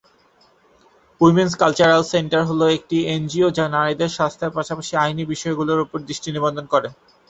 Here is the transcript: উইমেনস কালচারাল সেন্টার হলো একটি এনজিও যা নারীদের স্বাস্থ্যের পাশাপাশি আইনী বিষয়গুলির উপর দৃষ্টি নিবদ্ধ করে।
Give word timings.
উইমেনস 1.21 1.53
কালচারাল 1.61 2.03
সেন্টার 2.13 2.41
হলো 2.49 2.65
একটি 2.77 2.97
এনজিও 3.13 3.47
যা 3.57 3.65
নারীদের 3.75 4.15
স্বাস্থ্যের 4.17 4.55
পাশাপাশি 4.57 4.93
আইনী 4.97 5.23
বিষয়গুলির 5.33 5.83
উপর 5.85 5.97
দৃষ্টি 6.07 6.29
নিবদ্ধ 6.31 6.57
করে। 6.73 6.89